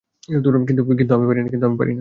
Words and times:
কিন্তু 0.67 0.81
আমি 1.15 1.25
পারি 1.27 1.39
না! 1.39 1.87